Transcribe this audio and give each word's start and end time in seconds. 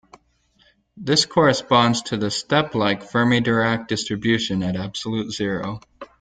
This 0.97 1.27
corresponds 1.27 2.01
to 2.09 2.17
the 2.17 2.31
step-like 2.31 3.03
Fermi-Dirac 3.03 3.87
distribution 3.87 4.63
at 4.63 4.75
absolute 4.75 5.31
zero. 5.31 5.79